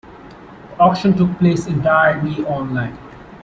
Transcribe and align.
The 0.69 0.79
auction 0.79 1.15
took 1.15 1.37
place 1.37 1.67
entirely 1.67 2.43
online. 2.47 2.97